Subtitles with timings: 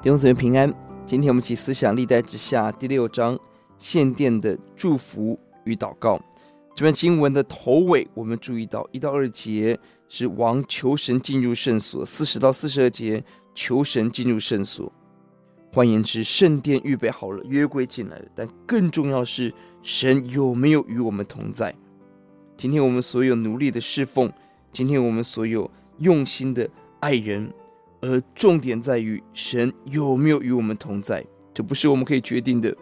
[0.00, 0.72] 弟兄姊妹平安，
[1.04, 3.36] 今天我们一起思想历代之下第六章
[3.78, 6.20] 献殿的祝福与祷告。
[6.72, 9.76] 这篇经文的头尾，我们注意到一到二节
[10.08, 13.24] 是王求神进入圣所，四十到四十二节
[13.56, 14.90] 求神进入圣所。
[15.72, 19.52] 换言之，圣殿预备好了，约柜进来了，但更重要是
[19.82, 21.74] 神有没有与我们同在？
[22.56, 24.32] 今天我们所有努力的侍奉，
[24.70, 26.70] 今天我们所有用心的
[27.00, 27.52] 爱人。
[28.00, 32.72] 而重点在于神有没有与我们同在，这不是我们可以决定的，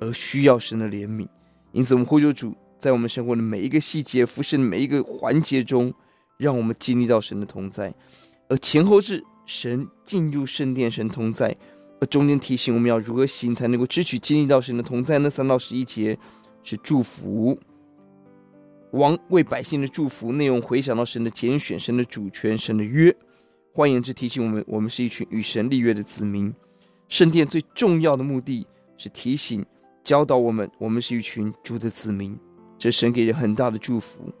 [0.00, 1.26] 而需要神的怜悯。
[1.72, 5.92] 因此，我们呼求主在我们生活的每一个细节、服侍的每一个环节中，
[6.36, 7.94] 让我们经历到神的同在。
[8.48, 11.50] 而前后是神进入圣殿，神同在；
[12.00, 15.30] 而中间提醒我们要如何行才能够支取经历到神的同在呢？
[15.30, 16.18] 三到十一节
[16.62, 17.58] 是祝福，
[18.92, 23.14] 王为百姓的祝福内容，回想到神的拣选、神的主权、神的约。
[23.78, 26.52] 换言之，提醒我们，我们是一群与神立约的子民。
[27.08, 29.64] 圣殿最重要的目的是提醒、
[30.02, 32.36] 教导我们，我们是一群主的子民。
[32.76, 34.32] 这神给人很大的祝福，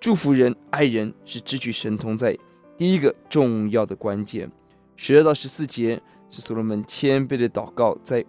[0.00, 2.36] 祝福人、爱人是支取神同在
[2.76, 4.50] 第一个重要的关键。
[4.96, 8.24] 十二到十四节是所罗门谦卑的祷告，在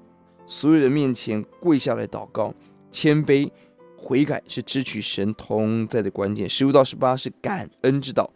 [0.46, 2.54] 所有人面前跪下来祷告，
[2.92, 3.50] 谦卑
[3.98, 6.48] 悔改是支取神同在的关键。
[6.48, 8.32] 十五到十八是感恩之道。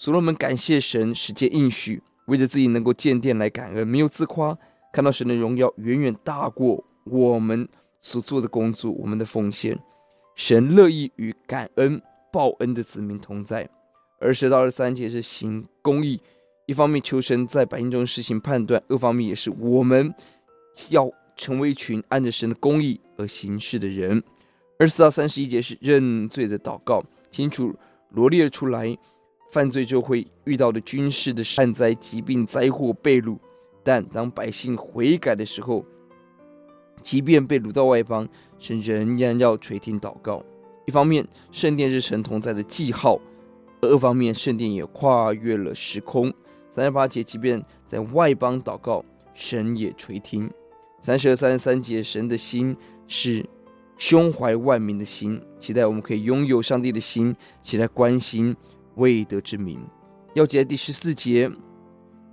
[0.00, 4.56] 所罗门感谢神，实践应许，为着自己能够建殿来感恩，没有自夸，
[4.92, 7.68] 看到神的荣耀远远大过我们
[7.98, 9.76] 所做的工作，我们的奉献。
[10.36, 12.00] 神乐意与感恩
[12.32, 13.68] 报恩的子民同在。
[14.20, 16.22] 二十到二十三节是行公义，
[16.66, 20.14] 一方面求神在百姓中实行判断，二方面也是我们
[20.90, 24.22] 要成为一群按着神的公义而行事的人。
[24.78, 27.74] 二十四到三十一节是认罪的祷告，清楚
[28.10, 28.96] 罗列出来。
[29.50, 33.38] 犯罪就会遇到的军事的旱灾、疾病、灾祸、被掳，
[33.82, 35.84] 但当百姓悔改的时候，
[37.02, 40.44] 即便被掳到外邦，神仍然要垂听祷告。
[40.86, 43.20] 一方面，圣殿是神同在的记号；
[43.80, 46.32] 二方面，圣殿也跨越了时空。
[46.70, 49.04] 三十八节，即便在外邦祷告，
[49.34, 50.50] 神也垂听。
[51.00, 52.76] 三十二、三十三节，神的心
[53.06, 53.44] 是
[53.96, 58.54] 胸怀万民的心，期待我们可以拥有上帝的心，期待关心。
[58.98, 59.80] 未得之名，
[60.34, 61.50] 要记在第十四节，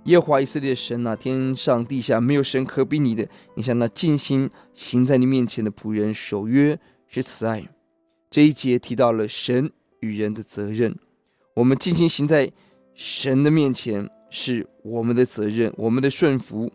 [0.04, 3.26] 耶和华以色列的神啊，天上地下没有神可比你的。
[3.54, 6.78] 你像那尽心行在你面前的仆人守约
[7.08, 7.66] 是慈爱。
[8.30, 10.94] 这一节提到了神与人的责任，
[11.54, 12.52] 我们尽心行在
[12.94, 16.70] 神的面前是我们的责任，我们的顺服，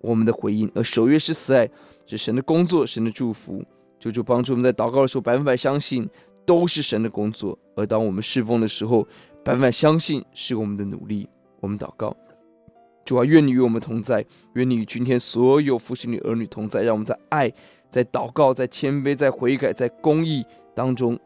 [0.00, 0.70] 我们的回应。
[0.74, 1.68] 而守约是慈爱，
[2.06, 3.64] 是神的工作，神的祝福。
[3.98, 6.08] 求主帮助我们在祷告的时候百分百相信。
[6.46, 9.06] 都是神的工作，而当我们侍奉的时候，
[9.44, 11.28] 百分百相信是我们的努力。
[11.60, 12.14] 我们祷告，
[13.06, 14.22] 主啊，愿你与我们同在，
[14.52, 17.50] 愿你与今天所有服侍你儿女同在，让我们在爱、
[17.90, 20.44] 在祷告、在谦卑、在悔改、在公义
[20.74, 21.18] 当中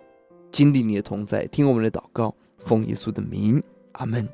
[0.52, 1.44] 经历你的同在。
[1.46, 3.60] 听我们的祷告，奉耶稣的名，
[3.92, 4.28] 阿门。